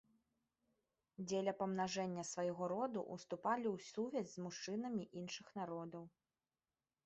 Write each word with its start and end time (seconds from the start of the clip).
Дзеля 1.31 1.53
памнажэння 1.59 2.23
свайго 2.31 2.63
роду 2.73 2.99
ўступалі 3.17 3.67
ў 3.75 3.91
сувязь 3.91 4.31
з 4.35 4.49
мужчынамі 4.49 5.03
іншых 5.23 5.47
народаў. 5.63 6.03